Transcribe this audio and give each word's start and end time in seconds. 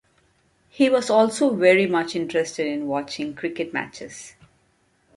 He 0.69 0.89
was 0.89 1.11
also 1.11 1.53
very 1.53 1.85
much 1.85 2.15
interested 2.15 2.65
in 2.65 2.87
watching 2.87 3.35
cricket 3.35 3.71
matches. 3.71 4.33